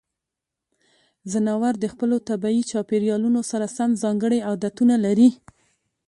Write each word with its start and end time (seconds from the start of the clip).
ځناور 1.31 1.73
د 1.79 1.85
خپلو 1.93 2.15
طبیعي 2.29 2.61
چاپیریالونو 2.71 3.41
سره 3.51 3.65
سم 3.77 3.89
ځانګړې 4.03 4.39
عادتونه 4.49 4.95
لري. 5.05 5.29